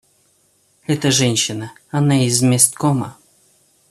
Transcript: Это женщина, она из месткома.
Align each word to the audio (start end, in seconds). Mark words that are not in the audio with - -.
Это 0.87 1.11
женщина, 1.11 1.73
она 1.91 2.25
из 2.25 2.41
месткома. 2.41 3.17